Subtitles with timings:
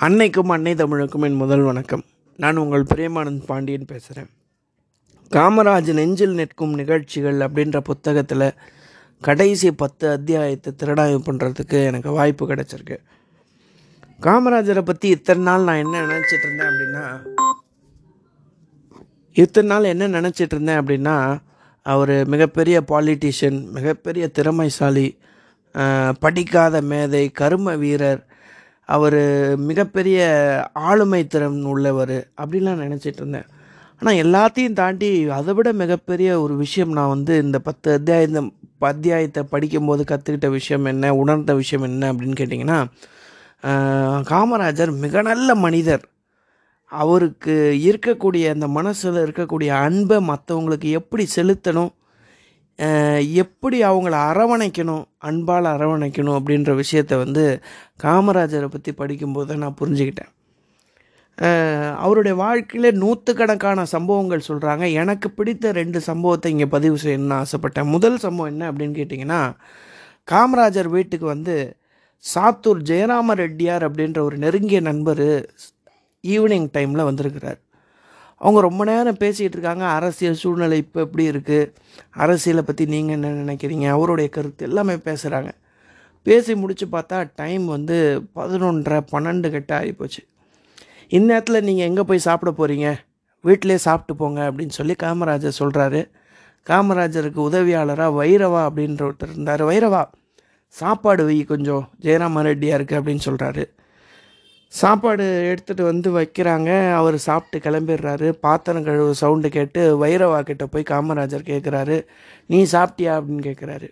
[0.00, 2.02] அன்னைக்கும் அன்னை தமிழுக்கும் என் முதல் வணக்கம்.
[2.36, 4.28] நான் உங்கள் பிரேமானந்த் பாண்டியன் பேசுகிறேன்
[5.32, 8.54] காமராஜ் நெஞ்சில் நிற்கும் நிகழ்ச்சிகள் அப்படின்ற புத்தகத்தில்
[9.22, 12.98] கடைசி பத்து அத்தியாயத்தை திறனாய்வு பண்ணுறதுக்கு எனக்கு வாய்ப்பு கிடச்சிருக்கு.
[14.22, 17.04] காமராஜரை பற்றி இத்தனை நாள் நான் என்ன நினச்சிட்டு இருந்தேன் அப்படின்னா
[19.32, 21.16] இத்தனை நாள் என்ன நினச்சிட்டு இருந்தேன் அப்படின்னா
[21.82, 25.18] அவர் மிகப்பெரிய பாலிட்டிஷியன் மிகப்பெரிய திறமைசாலி
[26.20, 28.26] படிக்காத மேதை கரும வீரர்
[28.88, 29.20] அவர்
[29.68, 30.18] மிகப்பெரிய
[30.88, 33.48] ஆளுமை திறன் உள்ளவர் அப்படிலாம் நினச்சிட்டு இருந்தேன்.
[34.00, 38.50] ஆனால் எல்லாத்தையும் தாண்டி அதை விட மிகப்பெரிய ஒரு விஷயம் நான் வந்து இந்த பத்து அத்தியாயம்
[38.90, 42.78] அத்தியாயத்தை படிக்கும்போது கற்றுக்கிட்ட விஷயம் என்ன உணர்ந்த விஷயம் என்ன அப்படின்னு கேட்டிங்கன்னா
[44.30, 46.04] காமராஜர் மிக நல்ல மனிதர்.
[46.92, 47.54] அவருக்கு
[47.88, 51.92] இருக்கக்கூடிய அந்த மனசில் இருக்கக்கூடிய அன்பை மற்றவங்களுக்கு எப்படி செலுத்தணும்
[53.42, 57.44] எப்படி அவங்கள அரவணைக்கணும் அன்பால் அரவணைக்கணும் அப்படின்ற விஷயத்த வந்து
[58.04, 60.32] காமராஜரை பற்றி படிக்கும்போது தான் நான் புரிஞ்சுக்கிட்டேன்.
[62.04, 67.92] அவருடைய வாழ்க்கையில் நூற்றுக்கணக்கான சம்பவங்கள் சொல்கிறாங்க எனக்கு பிடித்த ரெண்டு சம்பவத்தை இங்கே பதிவு செய்யணும்னு ஆசைப்பட்டேன்.
[67.94, 69.42] முதல் சம்பவம் என்ன அப்படின்னு கேட்டிங்கன்னா
[70.32, 71.56] காமராஜர் வீட்டுக்கு வந்து
[72.24, 75.26] சாத்தூர் ஜெயராம ரெட்டியார் அப்படின்ற ஒரு நெருங்கிய நண்பர்
[76.24, 77.60] ஈவினிங் டைமில் வந்திருக்கிறார்.
[78.40, 79.84] அவங்க ரொம்ப நேரம் பேசிகிட்டு இருக்காங்க.
[79.84, 81.72] அரசியல் சூழ்நிலை இப்போ எப்படி இருக்குது
[82.10, 83.86] அரசியலை பற்றி நீங்கள் என்ன நினைக்கிறீங்க?
[83.88, 85.50] அவருடைய கருத்து எல்லாமே பேசுகிறாங்க
[86.22, 87.96] பேசி முடித்து பார்த்தா டைம் வந்து
[88.34, 90.22] பதினொன்றரை பன்னெண்டு கிட்ட ஆகிப்போச்சு
[91.10, 92.88] இந்நேரத்தில் நீங்கள் எங்கே போய் சாப்பிட போகிறீங்க
[93.44, 96.00] வீட்டிலே சாப்பிட்டு போங்க அப்படின்னு சொல்லி காமராஜர் சொல்கிறாரு
[96.66, 99.62] காமராஜருக்கு உதவியாளராக வைரவா அப்படின்ற ஒருத்தர் இருந்தார்.
[99.64, 100.02] வைரவா
[100.68, 101.84] சாப்பாடு வை கொஞ்சம்.
[102.02, 103.64] ஜெயராம இருக்குது அப்படின்னு சொல்கிறாரு
[104.72, 106.70] சாப்பாடு எடுத்துகிட்டு வந்து வைக்கிறாங்க.
[106.98, 108.28] அவர் சாப்பிட்டு கிளம்பிடுறாரு.
[108.46, 111.96] பாத்திரம் கழுவு சவுண்டு கேட்டு வைரவா கிட்ட போய் காமராஜர் கேட்குறாரு
[112.52, 113.14] நீ சாப்பிட்டியா?
[113.18, 113.88] அப்படின்னு கேட்குறாரு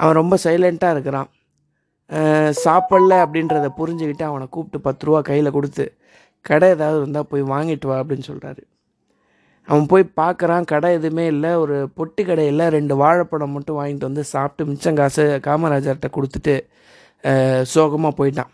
[0.00, 1.30] அவன் ரொம்ப சைலண்ட்டாக இருக்கிறான்.
[2.64, 5.84] சாப்பிடல அப்படின்றத புரிஞ்சுக்கிட்டு அவனை கூப்பிட்டு பத்து ரூபா கையில் கொடுத்து
[6.48, 8.62] கடை ஏதாவது இருந்தால் போய் வாங்கிட்டு வா அப்படின்னு சொல்கிறாரு
[9.68, 11.50] அவன் போய் பார்க்குறான் கடை எதுவுமே இல்லை.
[11.62, 16.54] ஒரு பொட்டி கடையில் ரெண்டு வாழைப்பழம் மட்டும் வாங்கிட்டு வந்து சாப்பிட்டு மிச்சம் காசு காமராஜர்கிட்ட கொடுத்துட்டு
[17.74, 18.50] சோகமாக போயிட்டான்.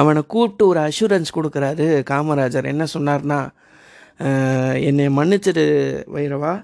[0.00, 2.70] அவனை கூப்பிட்டு ஒரு அஷூரன்ஸ் கொடுக்குறாரு காமராஜர்.
[2.72, 3.40] என்ன சொன்னார்னா
[4.88, 5.64] என்னை மன்னிச்சிடு
[6.16, 6.54] வைரவா.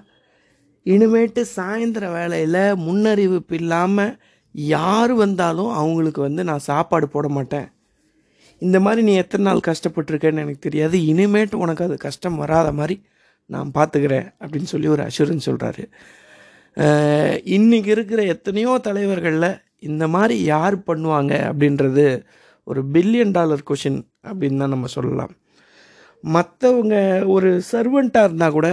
[0.85, 4.15] இனிமேட்டு சாயந்தர வேலையில் முன்னறிவிப்பு இல்லாமல்
[4.55, 7.67] யார் வந்தாலும் அவங்களுக்கு வந்து நான் சாப்பாடு போட மாட்டேன்.
[8.61, 10.95] இந்த மாதிரி நீ எத்தனை நாள் கஷ்டப்பட்டிருக்கேன்னு எனக்கு தெரியாது.
[11.11, 12.95] இனிமேட்டு உனக்கு அது கஷ்டம் வராத மாதிரி
[13.49, 15.83] நான் பார்த்துக்கிறேன் அப்படின்னு சொல்லி ஒரு அஷூரன்ஸ் சொல்கிறாரு
[17.55, 19.49] இன்றைக்கி இருக்கிற எத்தனையோ தலைவர்களில்
[19.89, 22.05] இந்த மாதிரி யார் பண்ணுவாங்க அப்படின்றது
[22.71, 23.99] ஒரு பில்லியன் டாலர் கொஷின்
[24.29, 25.31] அப்படின்னு தான் நம்ம சொல்லலாம்.
[26.23, 26.95] மற்றவங்க
[27.35, 28.69] ஒரு சர்வெண்ட்டாக இருந்தால் கூட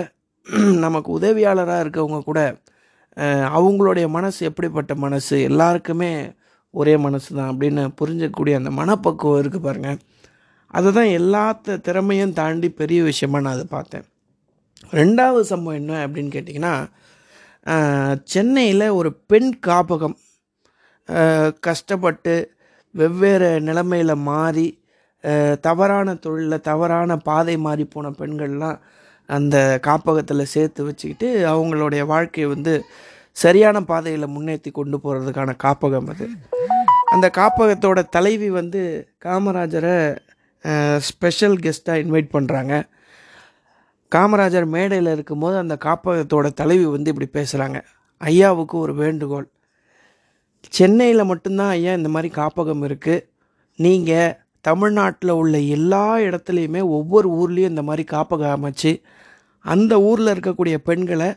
[0.84, 2.40] நமக்கு உதவியாளராக இருக்கவங்க கூட
[3.58, 5.36] அவங்களுடைய மனசு எப்படிப்பட்ட மனசு?
[5.50, 6.10] எல்லாருக்குமே
[6.74, 9.98] ஒரே மனசு தான் அப்படின்னு புரிஞ்சக்கூடிய அந்த மனப்பக்குவம் இருக்குது பாருங்கள்
[10.74, 14.06] அதை தான் எல்லாத்த திறமையும் தாண்டி பெரிய விஷயமாக நான் அதை பார்த்தேன்.
[14.92, 16.74] ரெண்டாவது சம்பவம் என்ன அப்படின்னு கேட்டிங்கன்னா
[18.34, 20.16] சென்னையில் ஒரு பெண் காப்பகம்
[21.66, 22.34] கஷ்டப்பட்டு
[23.00, 24.68] வெவ்வேறு நிலைமையில் மாறி
[25.66, 28.78] தவறான தொழிலில் தவறான பாதை மாறி போன பெண்கள்லாம்
[29.28, 32.74] அந்த காப்பகத்தில் சேர்த்து வச்சுக்கிட்டு அவங்களுடைய வாழ்க்கையை வந்து
[33.42, 36.26] சரியான பாதையில் முன்னேற்றி கொண்டு போகிறதுக்கான காப்பகம் அது.
[37.14, 38.80] அந்த காப்பகத்தோட தலைவி வந்து
[39.26, 39.96] காமராஜரை
[41.08, 42.74] ஸ்பெஷல் கெஸ்ட்டாக இன்வைட் பண்ணுறாங்க
[44.12, 47.78] காமராஜர் மேடையில் இருக்கும்போது அந்த காப்பகத்தோட தலைவி வந்து இப்படி பேசுகிறாங்க
[48.20, 49.48] ஐயாவுக்கு ஒரு வேண்டுகோள்.
[50.66, 53.26] சென்னையில் மட்டும்தான் ஐயா இந்த மாதிரி காப்பகம் இருக்குது
[53.76, 59.02] நீங்கள் தமிழ்நாட்டில் உள்ள எல்லா இடத்துலையுமே ஒவ்வொரு ஊர்லேயும் இந்த மாதிரி காப்பகம் அமைச்சு
[59.60, 61.28] அந்த ஊரில் இருக்கக்கூடிய பெண்களை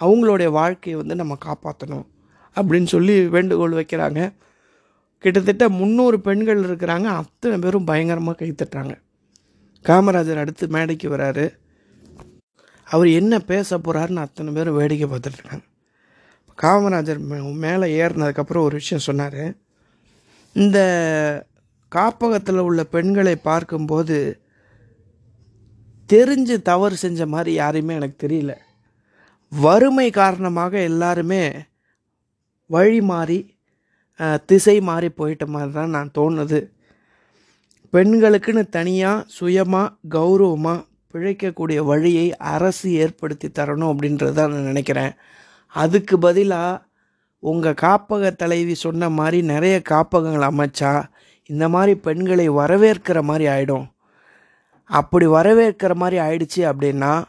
[0.00, 2.06] அவங்களுடைய வாழ்க்கையை வந்து நம்ம காப்பாற்றணும்
[2.56, 4.32] அப்படின்னு சொல்லி வேண்டுகோள் வைக்கிறாங்க.
[5.18, 7.04] கிட்டத்தட்ட முந்நூறு பெண்கள் இருக்கிறாங்க.
[7.04, 8.94] அத்தனை பேரும் பயங்கரமாக கைத்தட்டுறாங்க
[9.84, 11.46] காமராஜர் அடுத்து மேடைக்கு வராரு.
[12.84, 15.64] அவர் என்ன பேச போகிறாருன்னு அத்தனை பேரும் வேடிக்கை பார்த்துட்ருக்காங்க
[16.62, 19.54] காமராஜர் மே- மேலே ஏறினதுக்கப்புறம் ஒரு விஷயம் சொன்னார்.
[20.52, 21.46] இந்த
[21.88, 24.40] காப்பகத்தில் உள்ள பெண்களை பார்க்கும்போது
[26.12, 28.56] தெரிஞ்சு தவறு செஞ்ச மாதிரி யாரையுமே எனக்கு தெரியல.
[29.60, 31.52] வறுமை காரணமாக எல்லாருமே
[32.66, 33.54] வழி மாறி
[34.46, 36.70] திசை மாறி போயிட்ட மாதிரி தான் நான் தோணுது.
[37.92, 45.12] பெண்களுக்குன்னு தனியாக சுயமாக கௌரவமாக பிழைக்கக்கூடிய வழியை அரசு ஏற்படுத்தி தரணும் அப்படின்றது தான் நான் நினைக்கிறேன்.
[45.74, 46.82] அதுக்கு பதிலாக
[47.42, 51.04] உங்கள் காப்பக தலைவி சொன்ன மாதிரி நிறைய காப்பகங்கள் அமைச்சா
[51.50, 53.86] இந்த மாதிரி பெண்களை வரவேற்கிற மாதிரி ஆகிடும்
[54.90, 57.24] அப்படி வரவேற்கிற மாதிரி ஆயிடுச்சு அப்படின்னா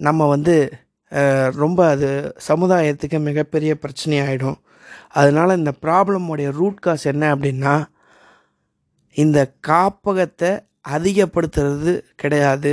[0.00, 0.56] நம்ம வந்து
[1.54, 4.58] ரொம்ப அது சமுதாயத்துக்கு மிகப்பெரிய பிரச்சனையாயிடும்
[5.08, 7.74] அதனால் இந்த ப்ராப்ளமுடைய ரூட் காஸ் என்ன அப்படின்னா
[9.16, 10.50] இந்த காப்பகத்தை
[10.88, 12.72] அதிகப்படுத்துறது கிடையாது.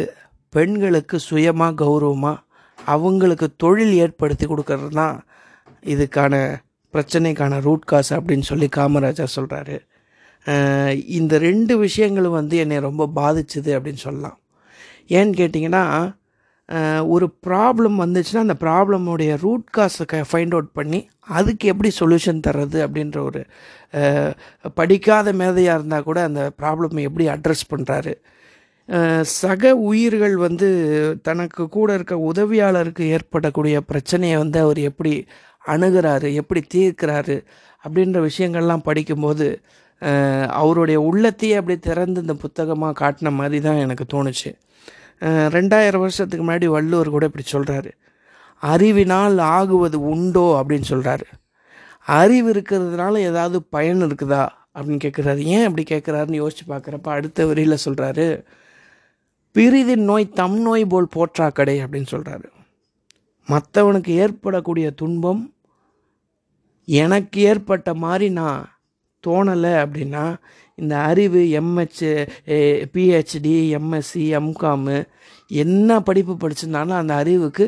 [0.50, 2.44] பெண்களுக்கு சுயமாக கௌரவமாக
[2.86, 5.18] அவங்களுக்கு தொழில் ஏற்படுத்தி கொடுக்கறது தான்
[5.86, 6.36] இதுக்கான
[6.94, 9.78] பிரச்சனைக்கான ரூட் காஸ் அப்படின்னு சொல்லி காமராஜர் சொல்கிறாரு
[11.18, 14.38] இந்த ரெண்டு விஷயங்களும் வந்து என்னை ரொம்ப பாதிச்சுது அப்படின்னு சொல்லலாம்.
[15.10, 15.84] ஏன்னு கேட்டிங்கன்னா
[17.06, 21.00] ஒரு ப்ராப்ளம் வந்துச்சுன்னா அந்த ப்ராப்ளமுடைய ரூட் காஸை க ஃபைண்ட் அவுட் பண்ணி
[21.38, 23.42] அதுக்கு எப்படி சொல்யூஷன் தர்றது அப்படின்ற ஒரு
[24.74, 28.14] படிக்காத மேதையாக இருந்தால் கூட அந்த ப்ராப்ளமை எப்படி அட்ரஸ் பண்ணுறாரு
[29.24, 30.68] சக உயிர்கள் வந்து
[31.24, 35.14] தனக்கு கூட இருக்க உதவியாளருக்கு ஏற்படக்கூடிய பிரச்சனையை வந்து அவர் எப்படி
[35.68, 37.38] அணுகிறாரு எப்படி தீர்க்கிறாரு
[37.84, 39.48] அப்படின்ற விஷயங்கள்லாம் படிக்கும்போது
[40.48, 44.50] அவருடைய உள்ளத்தையே அப்படி திறந்து இந்த புத்தகமாக காட்டின மாதிரி தான் எனக்கு தோணுச்சு.
[45.58, 47.92] ரெண்டாயிரம் வருஷத்துக்கு முன்னாடி வள்ளுவர் கூட இப்படி சொல்கிறாரு
[48.64, 50.46] அறிவினால் ஆகுவது உண்டோ?
[50.60, 51.26] அப்படின்னு சொல்கிறாரு
[52.08, 54.44] அறிவு இருக்கிறதுனால ஏதாவது பயன் இருக்குதா?
[54.76, 58.28] அப்படின்னு கேட்குறாரு ஏன் அப்படி கேட்குறாருன்னு யோசிச்சு பார்க்குறப்ப அடுத்த வரியில் சொல்கிறாரு
[59.56, 62.48] பிரிதின் நோய் தம் நோய் போல் போற்றா கடை அப்படின்னு சொல்கிறாரு
[63.48, 65.42] மற்றவனுக்கு ஏற்படக்கூடிய துன்பம்
[66.88, 68.62] எனக்கு ஏற்பட்ட மாதிரி நான்
[69.24, 70.24] தோணலை அப்படின்னா
[70.78, 72.02] இந்த அறிவு எம்ஹெச்
[72.94, 74.98] பிஹெச்டி எம்எஸ்சி எம்காமு
[75.52, 77.66] என்ன படிப்பு படிச்சிருந்தாலும் அந்த அறிவுக்கு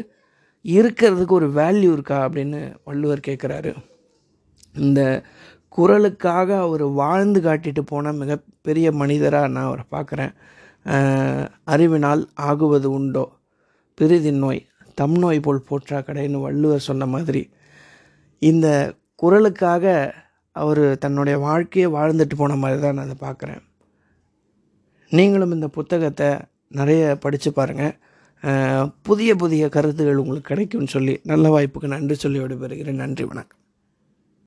[0.66, 3.72] இருக்கிறதுக்கு ஒரு வேல்யூ இருக்கா அப்படின்னு வள்ளுவர் கேட்குறாரு
[4.80, 5.02] இந்த
[5.78, 10.34] குரலுக்காக அவர் வாழ்ந்து காட்டிட்டு போன மிகப்பெரிய மனிதராக நான் அவரை பார்க்குறேன்
[11.74, 13.26] அறிவினால் ஆகுவது உண்டோ?
[13.98, 14.62] பிரிதின் நோய்
[15.00, 17.42] தம் நோய் போல் போற்றா கடைன்னு வள்ளுவர் சொன்ன மாதிரி.
[18.42, 18.68] இந்த
[19.24, 19.86] குரலுக்காக
[20.56, 23.64] அவர் தன்னுடைய வாழ்க்கையை வாழ்ந்துட்டு போன மாதிரி தான் நான் அதை பார்க்குறேன்.
[25.12, 26.30] நீங்களும் இந்த புத்தகத்தை
[26.80, 27.94] நிறைய படித்து பாருங்கள்
[29.02, 33.02] புதிய புதிய கருத்துகள் உங்களுக்கு கிடைக்கும்னு சொல்லி நல்ல வாய்ப்புக்கு நன்றி சொல்லி விடைபெறுகிறேன்.
[33.04, 33.62] நன்றி வணக்கம்.